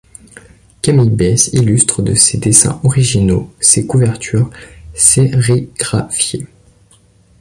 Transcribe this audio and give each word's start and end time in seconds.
Camille 0.81 1.11
Besse 1.11 1.51
illustre 1.53 2.01
de 2.01 2.15
ses 2.15 2.39
dessins 2.39 2.81
originaux 2.83 3.53
ces 3.59 3.85
couvertures 3.85 4.49
sérigraphiées. 4.95 6.47